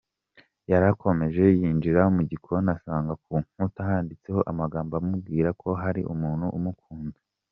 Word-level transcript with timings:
Yarakomeje 0.71 1.43
yinjira 1.59 2.01
mu 2.15 2.21
gikoni 2.29 2.67
asanga 2.75 3.13
ku 3.23 3.33
nkuta 3.43 3.79
handitseho 3.89 4.39
amagambo 4.51 4.91
amubwira 4.99 5.49
ko 5.61 5.69
hari 5.81 6.01
umuntu 6.13 6.47
umukunda. 6.59 7.19